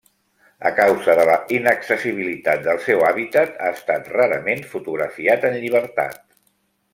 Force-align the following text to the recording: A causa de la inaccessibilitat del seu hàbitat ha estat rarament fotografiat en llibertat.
A 0.69 0.69
causa 0.77 1.15
de 1.19 1.25
la 1.29 1.35
inaccessibilitat 1.57 2.63
del 2.69 2.81
seu 2.85 3.03
hàbitat 3.09 3.53
ha 3.67 3.69
estat 3.75 4.09
rarament 4.17 4.65
fotografiat 4.73 5.47
en 5.51 5.59
llibertat. 5.61 6.19